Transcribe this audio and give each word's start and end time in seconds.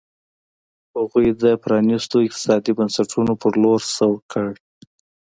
هغوی 0.97 1.27
د 1.43 1.45
پرانیستو 1.63 2.17
اقتصادي 2.27 2.71
بنسټونو 2.79 3.33
په 3.41 3.47
لور 3.61 3.79
سوق 3.95 4.19
کړ. 4.31 4.49